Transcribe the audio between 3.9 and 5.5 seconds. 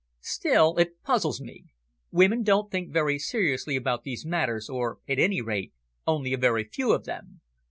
these matters or, at any